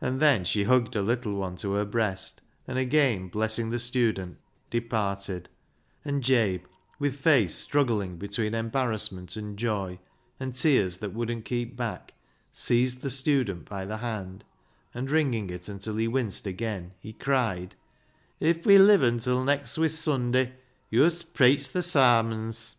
[0.00, 4.38] And then she hugged her little one to her breast, and again blessing the student,
[4.68, 5.48] departed;
[6.04, 6.64] and Jabe,
[6.98, 10.00] with face struggling between em barrassment and joy,
[10.40, 12.14] and tears that wouldn't keep back,
[12.52, 14.42] seized the student by the hand,
[14.92, 17.76] and, wringing it until he winced again, he cried
[18.50, 20.52] —"If we liven till next Wis sunday,
[20.90, 22.74] yo'st preich th' Sarmons